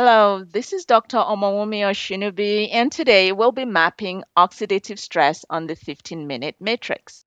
[0.00, 1.16] Hello, this is Dr.
[1.16, 7.24] Omowumi Oshinubi, and today we'll be mapping oxidative stress on the 15 minute matrix.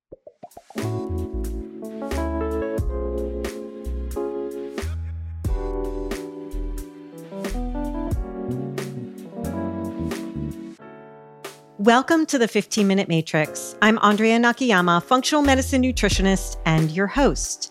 [11.78, 13.76] Welcome to the 15 Minute Matrix.
[13.82, 17.71] I'm Andrea Nakayama, functional medicine nutritionist and your host.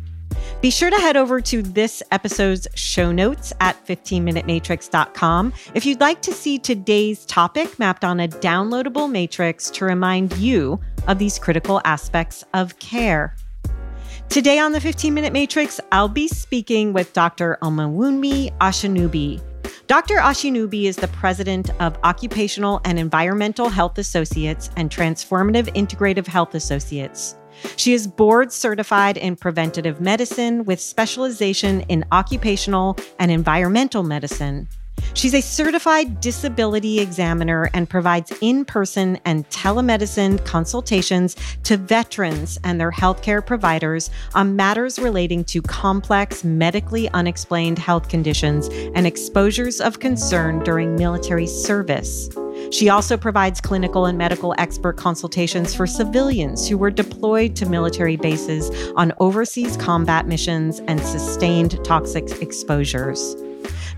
[0.61, 6.21] Be sure to head over to this episode's show notes at 15minutematrix.com if you'd like
[6.21, 11.81] to see today's topic mapped on a downloadable matrix to remind you of these critical
[11.83, 13.35] aspects of care.
[14.29, 17.57] Today on the 15 Minute Matrix, I'll be speaking with Dr.
[17.61, 19.41] Omowumi Oshinubi.
[19.87, 20.15] Dr.
[20.15, 27.35] Oshinubi is the president of Occupational and Environmental Health Associates and Transformative Integrative Health Associates.
[27.75, 34.67] She is board certified in preventative medicine with specialization in occupational and environmental medicine.
[35.13, 42.79] She's a certified disability examiner and provides in person and telemedicine consultations to veterans and
[42.79, 49.99] their healthcare providers on matters relating to complex, medically unexplained health conditions and exposures of
[49.99, 52.29] concern during military service.
[52.71, 58.15] She also provides clinical and medical expert consultations for civilians who were deployed to military
[58.15, 63.35] bases on overseas combat missions and sustained toxic exposures.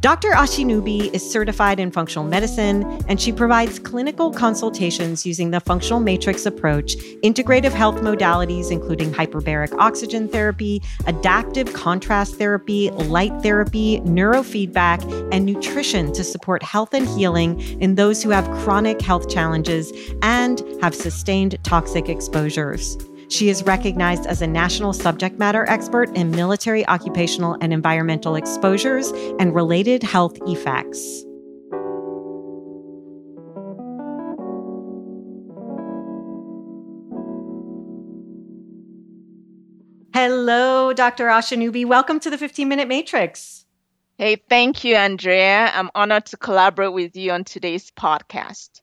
[0.04, 0.32] Dr.
[0.32, 6.46] Oshinubi is certified in functional medicine, and she provides clinical consultations using the functional matrix
[6.46, 15.02] approach, integrative health modalities, including hyperbaric oxygen therapy, adaptive contrast therapy, light therapy, neurofeedback,
[15.32, 20.64] and nutrition to support health and healing in those who have chronic health challenges and
[20.82, 22.98] have sustained toxic exposures.
[23.34, 29.10] She is recognized as a national subject matter expert in military, occupational, and environmental exposures
[29.40, 31.26] and related health effects.
[40.14, 41.26] Hello, Dr.
[41.26, 41.88] Oshinubi.
[41.88, 43.66] Welcome to the 15 Minute Matrix.
[44.20, 45.72] Hey, thank you, Andrea.
[45.74, 48.83] I'm honored to collaborate with you on today's podcast.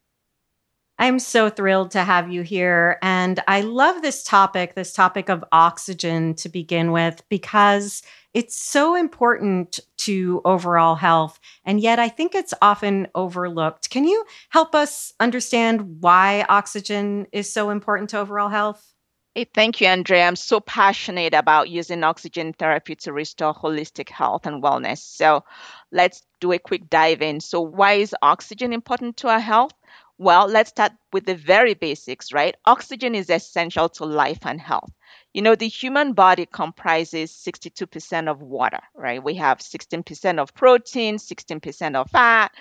[1.00, 2.98] I'm so thrilled to have you here.
[3.00, 8.02] And I love this topic, this topic of oxygen to begin with, because
[8.34, 11.40] it's so important to overall health.
[11.64, 13.88] And yet I think it's often overlooked.
[13.88, 18.92] Can you help us understand why oxygen is so important to overall health?
[19.34, 20.26] Hey, thank you, Andrea.
[20.26, 24.98] I'm so passionate about using oxygen therapy to restore holistic health and wellness.
[24.98, 25.44] So
[25.92, 27.40] let's do a quick dive in.
[27.40, 29.72] So, why is oxygen important to our health?
[30.20, 32.54] Well, let's start with the very basics, right?
[32.66, 34.92] Oxygen is essential to life and health.
[35.32, 39.24] You know, the human body comprises 62% of water, right?
[39.24, 42.52] We have 16% of protein, 16% of fat,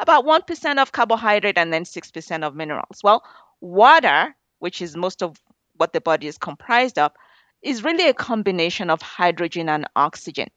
[0.00, 2.98] about 1% of carbohydrate, and then 6% of minerals.
[3.04, 3.22] Well,
[3.60, 5.40] water, which is most of
[5.76, 7.12] what the body is comprised of,
[7.62, 10.48] is really a combination of hydrogen and oxygen.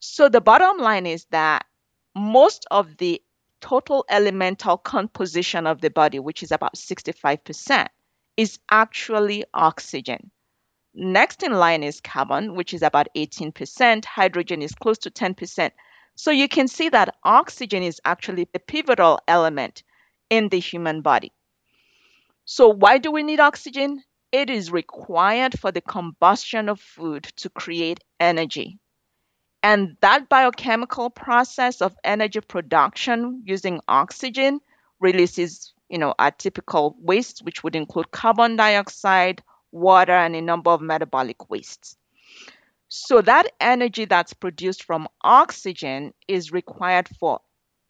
[0.00, 1.66] So the bottom line is that
[2.14, 3.20] most of the
[3.66, 7.88] total elemental composition of the body, which is about 65%,
[8.36, 10.30] is actually oxygen.
[10.94, 14.04] Next in line is carbon, which is about 18%.
[14.04, 15.72] Hydrogen is close to 10%.
[16.14, 19.82] So you can see that oxygen is actually the pivotal element
[20.30, 21.32] in the human body.
[22.44, 24.04] So, why do we need oxygen?
[24.30, 28.78] It is required for the combustion of food to create energy.
[29.66, 34.60] And that biochemical process of energy production using oxygen
[35.00, 39.42] releases, you know, our typical waste, which would include carbon dioxide,
[39.72, 41.96] water, and a number of metabolic wastes.
[42.86, 47.40] So that energy that's produced from oxygen is required for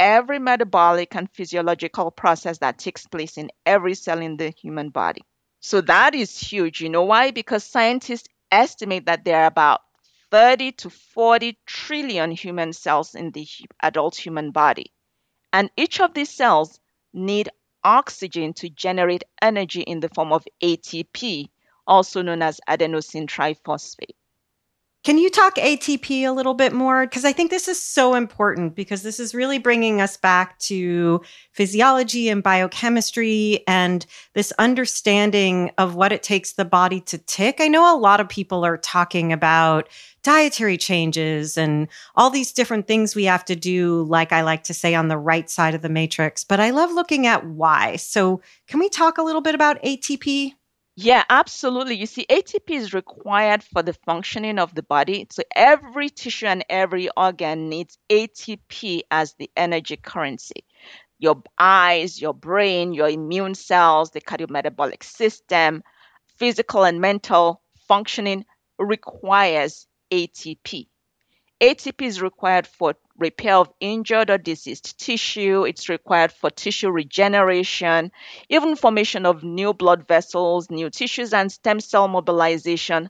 [0.00, 5.26] every metabolic and physiological process that takes place in every cell in the human body.
[5.60, 6.80] So that is huge.
[6.80, 7.32] You know why?
[7.32, 9.82] Because scientists estimate that there are about
[10.30, 13.46] 30 to 40 trillion human cells in the
[13.82, 14.92] adult human body.
[15.52, 16.80] And each of these cells
[17.12, 17.48] need
[17.84, 21.50] oxygen to generate energy in the form of ATP,
[21.86, 24.16] also known as adenosine triphosphate.
[25.06, 27.06] Can you talk ATP a little bit more?
[27.06, 31.20] Because I think this is so important because this is really bringing us back to
[31.52, 34.04] physiology and biochemistry and
[34.34, 37.60] this understanding of what it takes the body to tick.
[37.60, 39.88] I know a lot of people are talking about
[40.24, 41.86] dietary changes and
[42.16, 45.18] all these different things we have to do, like I like to say on the
[45.18, 47.94] right side of the matrix, but I love looking at why.
[47.94, 50.54] So, can we talk a little bit about ATP?
[50.96, 51.94] Yeah, absolutely.
[51.96, 55.26] You see, ATP is required for the functioning of the body.
[55.30, 60.64] So every tissue and every organ needs ATP as the energy currency.
[61.18, 65.82] Your eyes, your brain, your immune cells, the cardiometabolic system,
[66.38, 68.46] physical and mental functioning
[68.78, 70.88] requires ATP.
[71.60, 75.64] ATP is required for repair of injured or diseased tissue.
[75.64, 78.12] It's required for tissue regeneration,
[78.50, 83.08] even formation of new blood vessels, new tissues, and stem cell mobilization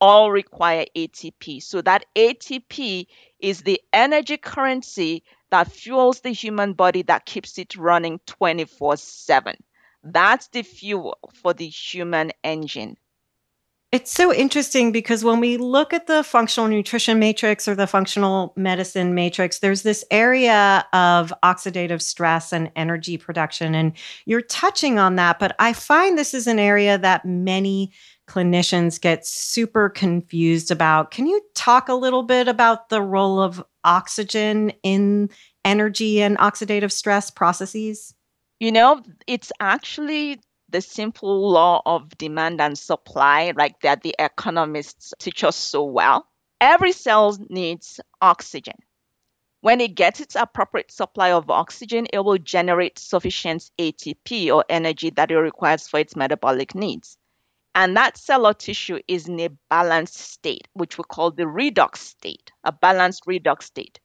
[0.00, 1.60] all require ATP.
[1.62, 3.08] So that ATP
[3.40, 9.56] is the energy currency that fuels the human body that keeps it running 24 7.
[10.04, 12.98] That's the fuel for the human engine.
[13.92, 18.52] It's so interesting because when we look at the functional nutrition matrix or the functional
[18.56, 23.74] medicine matrix, there's this area of oxidative stress and energy production.
[23.74, 23.92] And
[24.26, 27.90] you're touching on that, but I find this is an area that many
[28.28, 31.10] clinicians get super confused about.
[31.10, 35.30] Can you talk a little bit about the role of oxygen in
[35.64, 38.14] energy and oxidative stress processes?
[38.60, 40.40] You know, it's actually
[40.70, 46.26] the simple law of demand and supply, like that the economists teach us so well.
[46.60, 48.76] Every cell needs oxygen.
[49.62, 55.10] When it gets its appropriate supply of oxygen, it will generate sufficient ATP or energy
[55.10, 57.18] that it requires for its metabolic needs.
[57.74, 61.96] And that cell or tissue is in a balanced state, which we call the redox
[61.96, 64.00] state, a balanced redox state.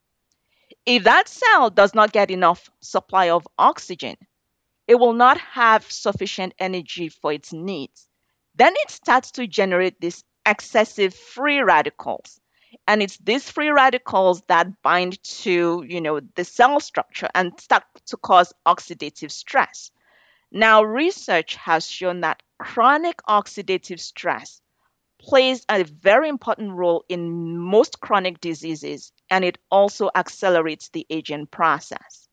[0.86, 4.18] If that cell does not get enough supply of oxygen,
[4.88, 8.08] it will not have sufficient energy for its needs.
[8.56, 12.40] Then it starts to generate these excessive free radicals.
[12.88, 17.84] And it's these free radicals that bind to, you know, the cell structure and start
[18.08, 19.92] to cause oxidative stress.
[20.52, 24.62] Now, research has shown that chronic oxidative stress
[25.20, 31.48] plays a very important role in most chronic diseases, and it also accelerates the aging
[31.48, 32.25] process.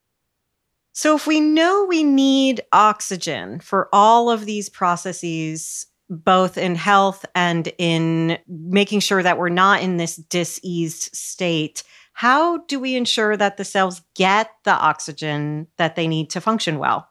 [0.92, 7.24] So, if we know we need oxygen for all of these processes, both in health
[7.34, 13.36] and in making sure that we're not in this diseased state, how do we ensure
[13.38, 17.08] that the cells get the oxygen that they need to function well?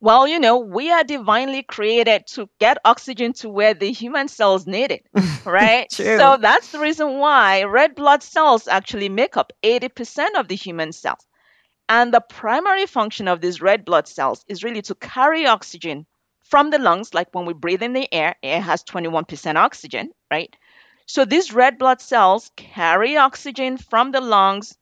[0.00, 4.66] Well, you know, we are divinely created to get oxygen to where the human cells
[4.66, 5.06] need it,
[5.46, 5.90] right?
[5.90, 10.92] so that's the reason why red blood cells actually make up 80% of the human
[10.92, 11.24] cells.
[11.88, 16.06] And the primary function of these red blood cells is really to carry oxygen
[16.42, 20.54] from the lungs, like when we breathe in the air, air has 21% oxygen, right?
[21.06, 24.76] So these red blood cells carry oxygen from the lungs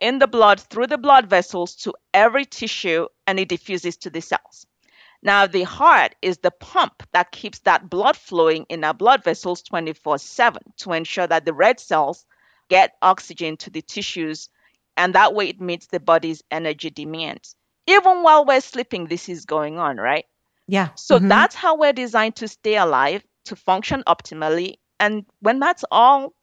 [0.00, 4.20] in the blood through the blood vessels to every tissue and it diffuses to the
[4.20, 4.66] cells.
[5.22, 9.62] Now, the heart is the pump that keeps that blood flowing in our blood vessels
[9.62, 12.24] 24 7 to ensure that the red cells
[12.68, 14.48] get oxygen to the tissues
[14.98, 17.54] and that way it meets the body's energy demands.
[17.86, 20.26] Even while we're sleeping, this is going on, right?
[20.66, 20.88] Yeah.
[20.96, 21.28] So mm-hmm.
[21.28, 24.74] that's how we're designed to stay alive, to function optimally.
[25.00, 26.34] And when that's all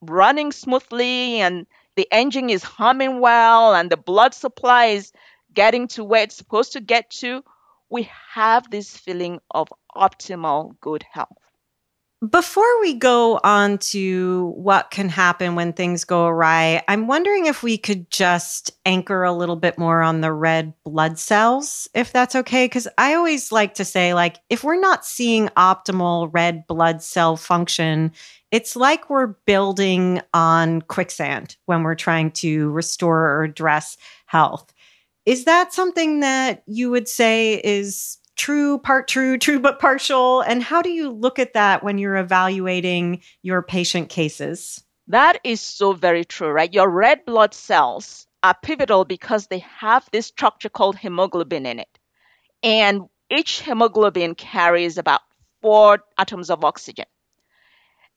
[0.00, 1.66] running smoothly and
[1.96, 5.12] the engine is humming well and the blood supply is
[5.52, 7.42] getting to where it's supposed to get to,
[7.90, 11.36] we have this feeling of optimal good health.
[12.30, 17.62] Before we go on to what can happen when things go awry, I'm wondering if
[17.62, 22.36] we could just anchor a little bit more on the red blood cells, if that's
[22.36, 22.66] okay.
[22.66, 27.36] Because I always like to say, like, if we're not seeing optimal red blood cell
[27.36, 28.12] function,
[28.52, 34.72] it's like we're building on quicksand when we're trying to restore or address health.
[35.26, 40.40] Is that something that you would say is true, part true, true but partial?
[40.40, 44.82] And how do you look at that when you're evaluating your patient cases?
[45.08, 46.72] That is so very true, right?
[46.72, 51.98] Your red blood cells are pivotal because they have this structure called hemoglobin in it.
[52.62, 55.20] And each hemoglobin carries about
[55.60, 57.06] four atoms of oxygen.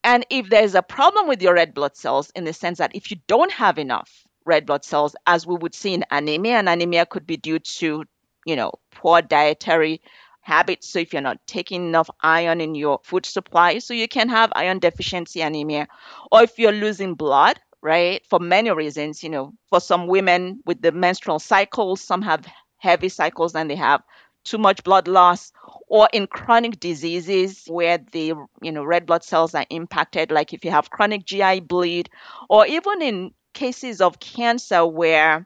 [0.03, 3.11] And if there's a problem with your red blood cells, in the sense that if
[3.11, 7.05] you don't have enough red blood cells, as we would see in anemia, and anemia
[7.05, 8.05] could be due to,
[8.47, 10.01] you know, poor dietary
[10.41, 10.89] habits.
[10.89, 14.51] So if you're not taking enough iron in your food supply, so you can have
[14.55, 15.87] iron deficiency anemia,
[16.31, 18.25] or if you're losing blood, right?
[18.29, 23.09] For many reasons, you know, for some women with the menstrual cycles, some have heavy
[23.09, 24.01] cycles and they have
[24.45, 25.51] too much blood loss
[25.89, 30.63] or in chronic diseases where the you know red blood cells are impacted like if
[30.63, 32.09] you have chronic GI bleed
[32.49, 35.45] or even in cases of cancer where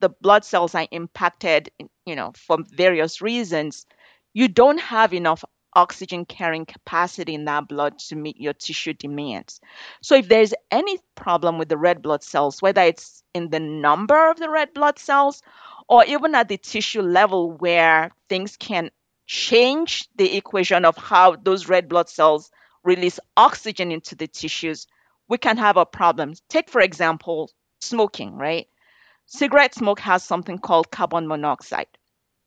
[0.00, 1.70] the blood cells are impacted
[2.08, 3.86] you know for various reasons
[4.34, 9.60] you don't have enough oxygen carrying capacity in that blood to meet your tissue demands.
[10.00, 14.30] So, if there's any problem with the red blood cells, whether it's in the number
[14.30, 15.42] of the red blood cells
[15.88, 18.90] or even at the tissue level where things can
[19.26, 22.50] change the equation of how those red blood cells
[22.82, 24.86] release oxygen into the tissues,
[25.28, 26.34] we can have a problem.
[26.48, 27.50] Take, for example,
[27.80, 28.66] smoking, right?
[29.30, 31.86] Cigarette smoke has something called carbon monoxide.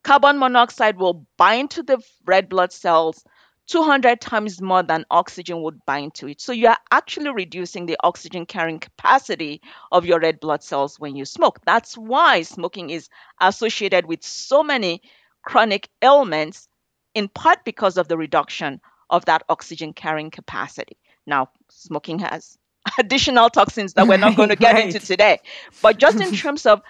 [0.03, 3.23] Carbon monoxide will bind to the red blood cells
[3.67, 6.41] 200 times more than oxygen would bind to it.
[6.41, 9.61] So you are actually reducing the oxygen carrying capacity
[9.91, 11.59] of your red blood cells when you smoke.
[11.67, 13.09] That's why smoking is
[13.39, 15.03] associated with so many
[15.43, 16.67] chronic ailments,
[17.13, 20.97] in part because of the reduction of that oxygen carrying capacity.
[21.27, 22.57] Now, smoking has
[22.98, 24.86] additional toxins that we're not going to get right.
[24.86, 25.39] into today.
[25.81, 26.81] But just in terms of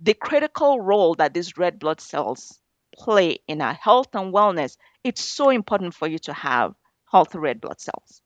[0.00, 2.58] the critical role that these red blood cells
[2.94, 6.74] play in our health and wellness, it's so important for you to have
[7.10, 8.22] healthy red blood cells.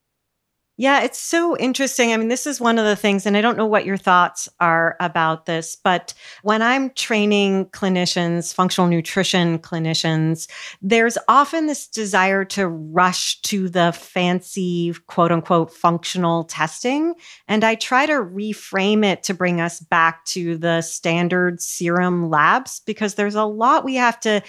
[0.83, 2.13] Yeah, it's so interesting.
[2.13, 4.49] I mean, this is one of the things, and I don't know what your thoughts
[4.59, 6.13] are about this, but
[6.43, 13.93] when I'm training clinicians, functional nutrition clinicians, there's often this desire to rush to the
[13.93, 17.15] fancy, quote unquote, functional testing.
[17.47, 22.81] And I try to reframe it to bring us back to the standard serum labs
[22.87, 24.43] because there's a lot we have to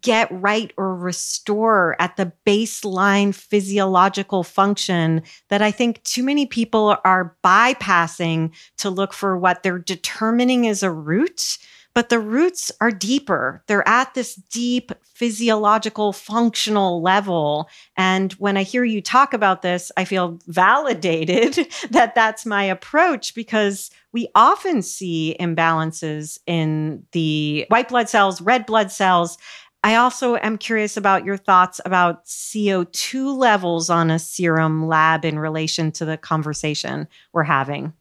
[0.00, 6.96] get right or restore at the baseline physiological function that I think too many people
[7.04, 11.58] are bypassing to look for what they're determining is a root,
[11.94, 13.62] but the roots are deeper.
[13.66, 17.68] They're at this deep physiological, functional level.
[17.96, 23.34] And when I hear you talk about this, I feel validated that that's my approach
[23.34, 29.38] because we often see imbalances in the white blood cells, red blood cells,
[29.84, 35.38] I also am curious about your thoughts about CO2 levels on a serum lab in
[35.38, 37.92] relation to the conversation we're having.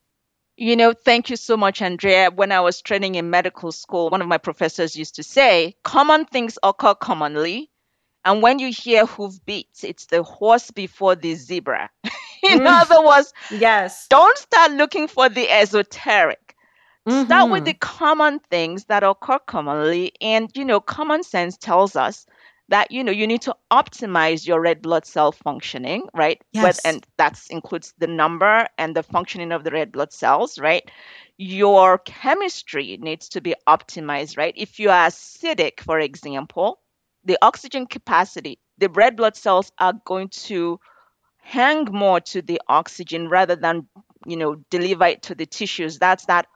[0.56, 2.32] You know, thank you so much, Andrea.
[2.32, 6.24] When I was training in medical school, one of my professors used to say, common
[6.24, 7.70] things occur commonly.
[8.24, 11.90] And when you hear hoofbeats, it's the horse before the zebra.
[12.44, 12.82] in mm.
[12.82, 14.08] other words, yes.
[14.10, 16.43] Don't start looking for the esoteric.
[17.08, 17.26] Mm-hmm.
[17.26, 20.14] Start with the common things that occur commonly.
[20.22, 22.26] And, you know, common sense tells us
[22.70, 26.42] that, you know, you need to optimize your red blood cell functioning, right?
[26.54, 26.80] Yes.
[26.86, 30.90] and that includes the number and the functioning of the red blood cells, right?
[31.38, 34.54] Your chemistry needs to be optimized, right?
[34.56, 36.80] If you are acidic, for example,
[37.26, 40.80] the oxygen capacity, the red blood cells are going to
[41.44, 43.86] hang more to the oxygen rather than
[44.26, 46.48] you know deliver it to the tissues that's that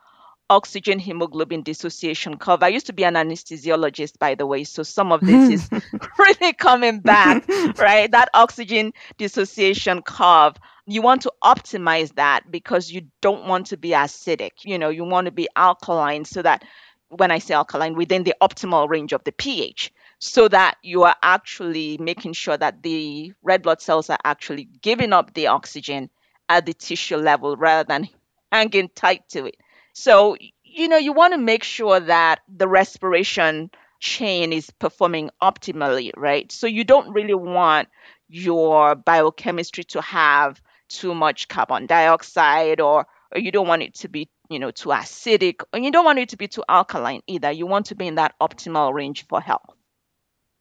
[0.50, 2.64] oxygen hemoglobin dissociation curve.
[2.64, 5.82] I used to be an anesthesiologist, by the way, so some of this is
[6.20, 8.10] really coming back, right?
[8.12, 10.56] That oxygen dissociation curve.
[10.86, 14.52] You want to optimize that because you don't want to be acidic.
[14.64, 16.64] You know, you want to be alkaline so that
[17.10, 21.16] when I say alkaline, within the optimal range of the pH, so that you are
[21.22, 26.10] actually making sure that the red blood cells are actually giving up the oxygen
[26.50, 28.10] at the tissue level rather than
[28.52, 29.56] hanging tight to it.
[30.00, 36.12] So, you know, you want to make sure that the respiration chain is performing optimally,
[36.16, 36.52] right?
[36.52, 37.90] So you don't really want
[38.30, 44.08] your biochemistry to have too much carbon dioxide or, or you don't want it to
[44.08, 47.52] be, you know, too acidic and you don't want it to be too alkaline either.
[47.52, 49.77] You want to be in that optimal range for health.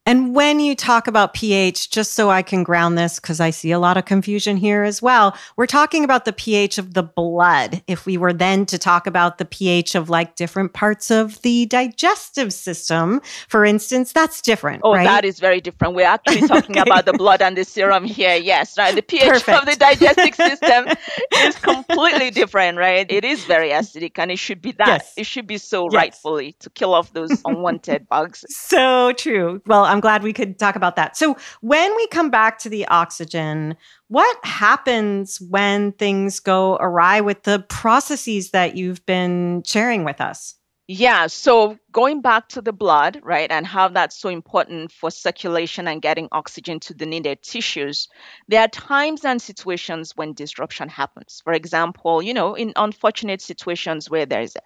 [0.07, 3.73] And when you talk about pH, just so I can ground this, because I see
[3.73, 7.83] a lot of confusion here as well, we're talking about the pH of the blood.
[7.89, 11.67] If we were then to talk about the pH of like different parts of the
[11.67, 14.83] digestive system, for instance, that's different.
[14.85, 15.03] Oh, right?
[15.03, 15.97] that is very different.
[15.97, 16.89] We're actually talking okay.
[16.89, 18.37] about the blood and the serum here.
[18.37, 18.95] Yes, right.
[18.95, 19.59] The pH Perfect.
[19.59, 20.87] of the digestive system
[21.39, 23.11] is completely different, right?
[23.11, 24.87] It is very acidic and it should be that.
[24.87, 25.15] Yes.
[25.17, 25.97] It should be so yes.
[25.97, 28.45] rightfully to kill off those unwanted bugs.
[28.49, 29.61] So true.
[29.67, 31.17] Well, I'm glad we could talk about that.
[31.17, 33.77] So, when we come back to the oxygen,
[34.09, 40.55] what happens when things go awry with the processes that you've been sharing with us?
[40.89, 45.89] Yeah, so going back to the blood, right, and how that's so important for circulation
[45.89, 48.07] and getting oxygen to the needed tissues,
[48.47, 51.41] there are times and situations when disruption happens.
[51.43, 54.57] For example, you know, in unfortunate situations where there's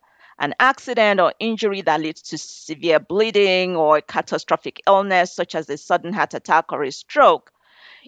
[0.40, 5.78] an accident or injury that leads to severe bleeding or catastrophic illness, such as a
[5.78, 7.52] sudden heart attack or a stroke,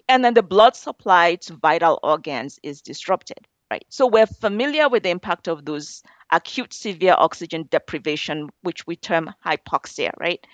[0.09, 3.85] and then the blood supply to vital organs is disrupted right?
[3.89, 9.31] So we're familiar with the impact of those acute severe oxygen deprivation, which we term
[9.43, 10.45] hypoxia, right?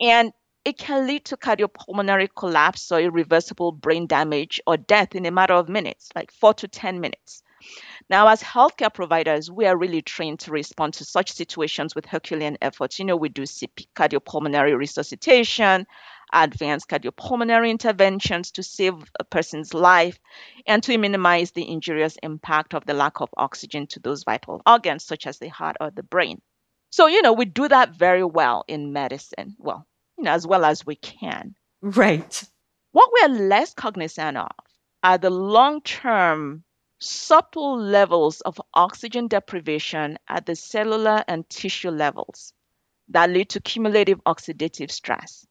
[0.00, 0.32] And
[0.64, 5.54] it can lead to cardiopulmonary collapse or irreversible brain damage or death in a matter
[5.54, 7.42] of minutes, like four to 10 minutes.
[8.10, 12.58] Now, as healthcare providers, we are really trained to respond to such situations with Herculean
[12.60, 12.98] efforts.
[12.98, 15.86] You know, we do CP, cardiopulmonary resuscitation,
[16.32, 20.18] advanced cardiopulmonary interventions to save a person's life
[20.66, 25.04] and to minimize the injurious impact of the lack of oxygen to those vital organs,
[25.04, 26.42] such as the heart or the brain.
[26.90, 29.54] So, you know, we do that very well in medicine.
[29.56, 29.86] Well,
[30.18, 31.54] you know, as well as we can.
[31.80, 32.42] Right.
[32.90, 34.50] What we're less cognizant of
[35.04, 36.64] are the long term
[37.00, 42.52] subtle levels of oxygen deprivation at the cellular and tissue levels
[43.08, 45.46] that lead to cumulative oxidative stress.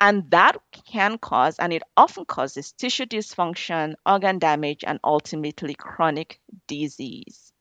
[0.00, 6.40] And that can cause, and it often causes, tissue dysfunction, organ damage, and ultimately chronic
[6.66, 7.52] disease.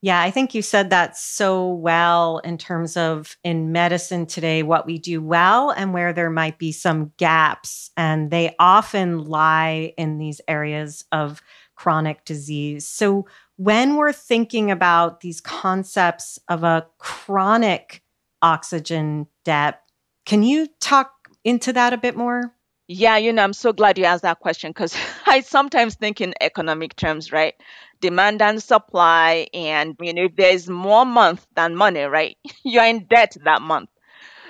[0.00, 4.86] Yeah, I think you said that so well in terms of in medicine today, what
[4.86, 7.90] we do well and where there might be some gaps.
[7.96, 11.42] And they often lie in these areas of
[11.76, 12.88] chronic disease.
[12.88, 18.02] So, when we're thinking about these concepts of a chronic
[18.42, 19.80] oxygen debt,
[20.26, 21.12] can you talk
[21.44, 22.52] into that a bit more?
[22.88, 24.94] Yeah, you know, I'm so glad you asked that question because
[25.26, 27.54] I sometimes think in economic terms, right?
[28.00, 29.48] Demand and supply.
[29.54, 32.36] And, you know, if there's more month than money, right?
[32.64, 33.90] You're in debt that month.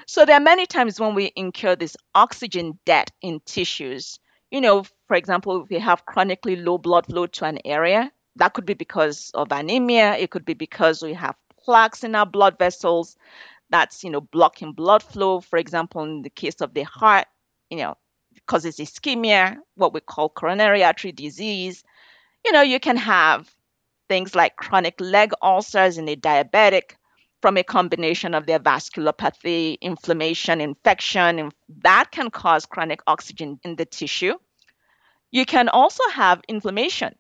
[0.06, 4.18] So there are many times when we incur this oxygen debt in tissues
[4.50, 8.54] you know, for example, if we have chronically low blood flow to an area, that
[8.54, 10.16] could be because of anemia.
[10.16, 13.16] It could be because we have plaques in our blood vessels
[13.70, 15.40] that's, you know, blocking blood flow.
[15.40, 17.26] For example, in the case of the heart,
[17.70, 17.97] you know,
[18.47, 21.82] causes ischemia, what we call coronary artery disease.
[22.45, 23.50] You know, you can have
[24.08, 26.95] things like chronic leg ulcers in a diabetic
[27.42, 33.76] from a combination of their vasculopathy, inflammation, infection, and that can cause chronic oxygen in
[33.76, 34.34] the tissue.
[35.30, 37.15] You can also have inflammation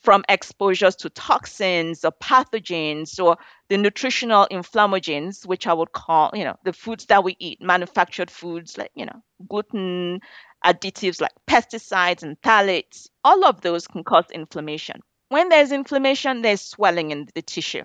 [0.00, 3.36] from exposures to toxins or pathogens or
[3.68, 8.30] the nutritional inflammagens, which I would call, you know, the foods that we eat, manufactured
[8.30, 10.20] foods like, you know, gluten,
[10.64, 13.08] additives like pesticides and phthalates.
[13.24, 15.00] All of those can cause inflammation.
[15.28, 17.82] When there's inflammation, there's swelling in the tissue.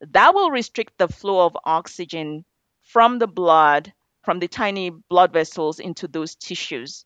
[0.00, 2.44] That will restrict the flow of oxygen
[2.82, 3.92] from the blood,
[4.24, 7.04] from the tiny blood vessels into those tissues,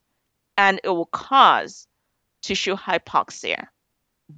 [0.56, 1.86] and it will cause
[2.42, 3.68] tissue hypoxia.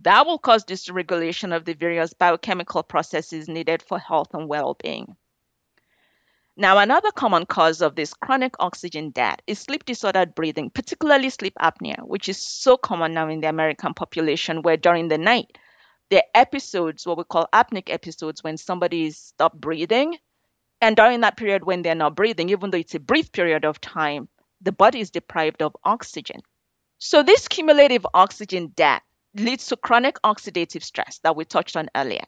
[0.02, 5.16] That will cause dysregulation of the various biochemical processes needed for health and well being.
[6.58, 11.52] Now, another common cause of this chronic oxygen debt is sleep disordered breathing, particularly sleep
[11.60, 15.58] apnea, which is so common now in the American population, where during the night
[16.08, 20.16] there are episodes, what we call apneic episodes, when somebody is stopped breathing.
[20.80, 23.80] And during that period when they're not breathing, even though it's a brief period of
[23.80, 24.28] time,
[24.60, 26.40] the body is deprived of oxygen.
[26.98, 29.02] So this cumulative oxygen debt
[29.34, 32.24] leads to chronic oxidative stress that we touched on earlier.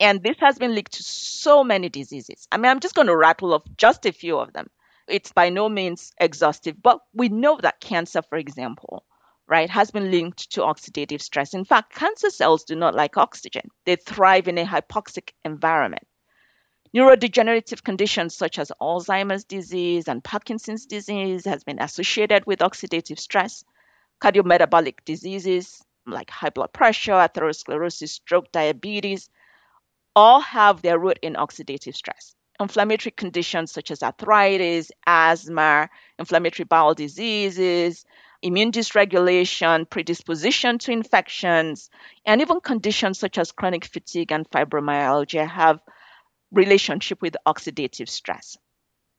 [0.00, 2.46] And this has been linked to so many diseases.
[2.50, 4.68] I mean, I'm just going to rattle off just a few of them.
[5.08, 9.04] It's by no means exhaustive, but we know that cancer, for example,
[9.46, 11.54] right, has been linked to oxidative stress.
[11.54, 16.06] In fact, cancer cells do not like oxygen, they thrive in a hypoxic environment.
[16.94, 23.64] Neurodegenerative conditions such as Alzheimer's disease and Parkinson's disease has been associated with oxidative stress.
[24.20, 29.30] Cardiometabolic diseases like high blood pressure, atherosclerosis, stroke, diabetes,
[30.14, 32.34] all have their root in oxidative stress.
[32.60, 38.04] Inflammatory conditions such as arthritis, asthma, inflammatory bowel diseases,
[38.42, 41.88] immune dysregulation, predisposition to infections,
[42.26, 45.80] and even conditions such as chronic fatigue and fibromyalgia have
[46.52, 48.56] relationship with oxidative stress.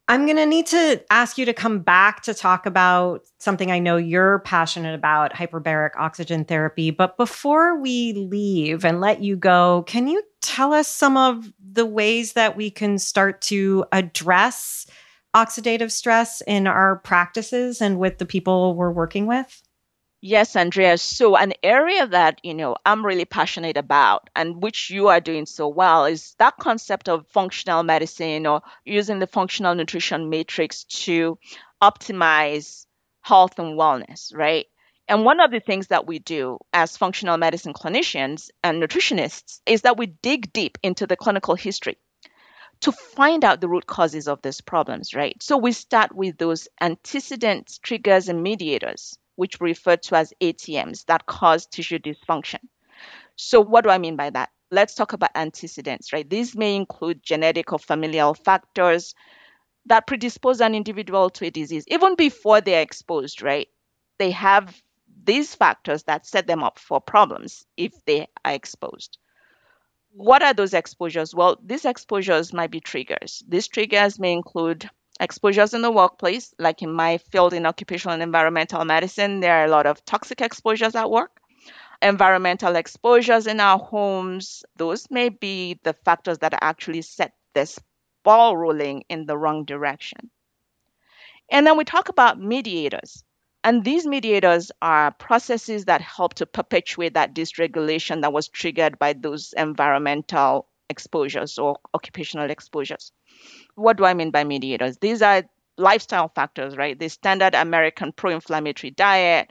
[0.09, 3.79] I'm going to need to ask you to come back to talk about something I
[3.79, 6.91] know you're passionate about hyperbaric oxygen therapy.
[6.91, 11.85] But before we leave and let you go, can you tell us some of the
[11.85, 14.87] ways that we can start to address
[15.33, 19.62] oxidative stress in our practices and with the people we're working with?
[20.25, 20.97] Yes, Andrea.
[20.97, 25.45] So, an area that, you know, I'm really passionate about and which you are doing
[25.45, 31.37] so well is that concept of functional medicine or using the functional nutrition matrix to
[31.81, 32.85] optimize
[33.19, 34.65] health and wellness, right?
[35.09, 39.81] And one of the things that we do as functional medicine clinicians and nutritionists is
[39.81, 41.97] that we dig deep into the clinical history
[42.81, 45.41] to find out the root causes of these problems, right?
[45.43, 51.05] So we start with those antecedent triggers, and mediators which we refer to as ATMs,
[51.05, 52.59] that cause tissue dysfunction.
[53.35, 54.49] So, what do I mean by that?
[54.71, 56.27] Let's talk about antecedents, right?
[56.27, 59.13] These may include genetic or familial factors
[59.85, 63.67] that predispose an individual to a disease even before they're exposed, right?
[64.17, 64.81] They have
[65.25, 69.17] these factors that set them up for problems if they are exposed.
[70.11, 71.33] What are those exposures?
[71.33, 73.43] Well, these exposures might be triggers.
[73.47, 74.89] These triggers may include
[75.19, 79.65] exposures in the workplace, like in my field in occupational and environmental medicine, there are
[79.65, 81.39] a lot of toxic exposures at work.
[82.01, 87.79] Environmental exposures in our homes, those may be the factors that actually set this
[88.23, 90.29] ball rolling in the wrong direction.
[91.49, 93.23] And then we talk about mediators.
[93.63, 99.13] And these mediators are processes that help to perpetuate that dysregulation that was triggered by
[99.13, 103.13] those environmental exposures or occupational exposures.
[103.75, 104.97] What do I mean by mediators?
[104.97, 105.43] These are
[105.77, 106.97] lifestyle factors, right?
[106.97, 109.49] The standard American pro inflammatory diet,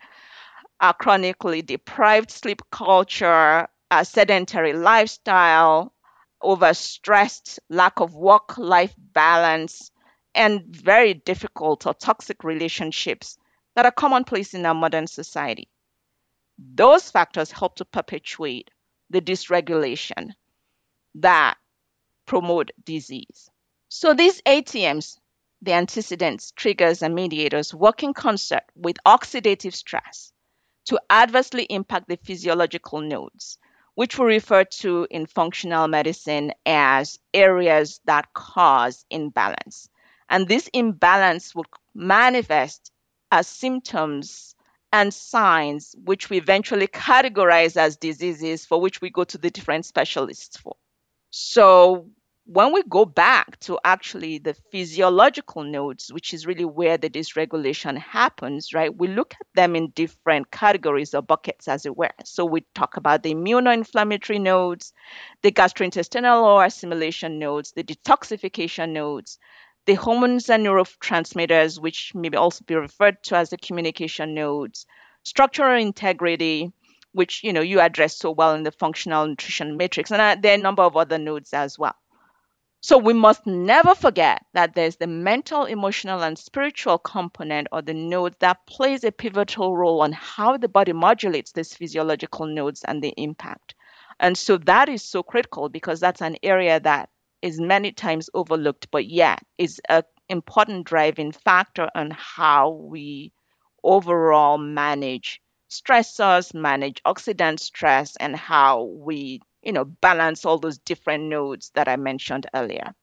[0.81, 5.93] a chronically deprived sleep culture, a sedentary lifestyle,
[6.43, 9.91] overstressed, lack of work life balance,
[10.35, 13.39] and very difficult or toxic relationships
[13.75, 15.69] that are commonplace in our modern society.
[16.59, 18.71] Those factors help to perpetuate
[19.11, 20.31] the dysregulation
[21.17, 21.59] that
[22.27, 23.51] promote disease.
[23.95, 25.19] So these ATMs,
[25.61, 30.33] the antecedents, triggers, and mediators work in concert with oxidative stress
[30.87, 33.59] to adversely impact the physiological nodes,
[33.95, 39.91] which we refer to in functional medicine as areas that cause imbalance.
[40.27, 42.91] And this imbalance will manifest
[43.31, 44.55] as symptoms
[44.91, 49.85] and signs, which we eventually categorize as diseases for which we go to the different
[49.85, 50.77] specialists for.
[51.29, 52.11] So,
[52.53, 57.97] when we go back to actually the physiological nodes, which is really where the dysregulation
[57.97, 62.11] happens, right, we look at them in different categories or buckets, as it were.
[62.25, 64.93] So we talk about the immunoinflammatory nodes,
[65.41, 69.39] the gastrointestinal or assimilation nodes, the detoxification nodes,
[69.87, 74.85] the hormones and neurotransmitters, which may also be referred to as the communication nodes,
[75.23, 76.71] structural integrity,
[77.13, 80.53] which you know you address so well in the functional nutrition matrix, and uh, there
[80.53, 81.95] are a number of other nodes as well.
[82.83, 87.95] So we must never forget that there's the mental, emotional, and spiritual component or the
[87.95, 93.01] node that plays a pivotal role on how the body modulates these physiological nodes and
[93.01, 93.77] the impact.
[94.19, 97.09] And so that is so critical because that's an area that
[97.41, 103.33] is many times overlooked, but yet is an important driving factor on how we
[103.85, 105.41] overall manage
[105.71, 111.89] stressors, manage oxidant stress, and how we you know, balance all those different nodes that
[111.89, 112.95] I mentioned earlier.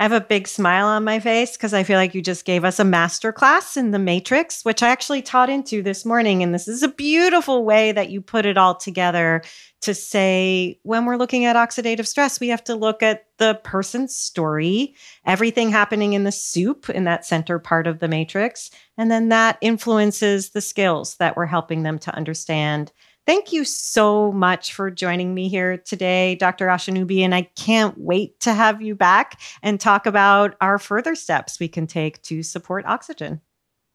[0.00, 2.64] I have a big smile on my face because I feel like you just gave
[2.64, 6.40] us a master class in the matrix, which I actually taught into this morning.
[6.40, 9.42] And this is a beautiful way that you put it all together
[9.80, 14.14] to say when we're looking at oxidative stress, we have to look at the person's
[14.14, 14.94] story,
[15.26, 18.70] everything happening in the soup in that center part of the matrix.
[18.96, 22.92] And then that influences the skills that we're helping them to understand
[23.28, 26.68] Thank you so much for joining me here today, Dr.
[26.68, 27.20] Oshinubi.
[27.20, 31.68] And I can't wait to have you back and talk about our further steps we
[31.68, 33.42] can take to support oxygen.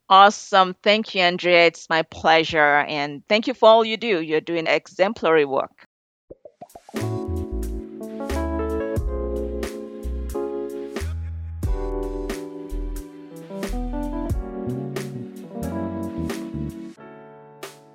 [0.07, 0.75] Awesome.
[0.83, 1.65] Thank you, Andrea.
[1.65, 2.85] It's my pleasure.
[2.87, 4.21] And thank you for all you do.
[4.21, 5.87] You're doing exemplary work.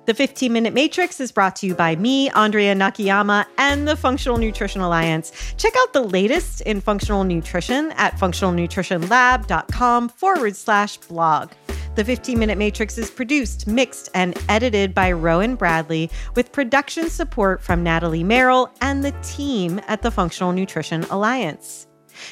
[0.09, 4.39] The 15 Minute Matrix is brought to you by me, Andrea Nakayama, and the Functional
[4.39, 5.53] Nutrition Alliance.
[5.55, 11.51] Check out the latest in functional nutrition at functionalnutritionlab.com forward slash blog.
[11.93, 17.61] The 15 Minute Matrix is produced, mixed, and edited by Rowan Bradley with production support
[17.61, 21.85] from Natalie Merrill and the team at the Functional Nutrition Alliance.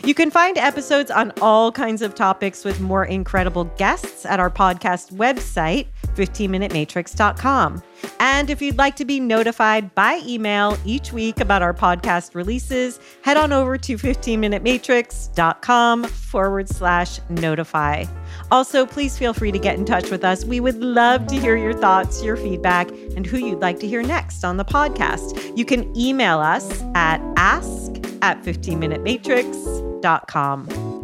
[0.04, 4.50] You can find episodes on all kinds of topics with more incredible guests at our
[4.50, 7.84] podcast website, 15minutematrix.com.
[8.19, 13.00] And if you'd like to be notified by email each week about our podcast releases,
[13.21, 18.06] head on over to 15minutematrix.com forward slash notify.
[18.52, 20.45] Also, please feel free to get in touch with us.
[20.45, 24.04] We would love to hear your thoughts, your feedback, and who you'd like to hear
[24.04, 25.58] next on the podcast.
[25.58, 27.87] You can email us at ask
[28.21, 30.96] at 15minutematrix.com.